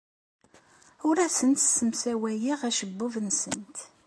[1.07, 3.59] Ur asen-ssemsawayeɣ acebbub-nsen.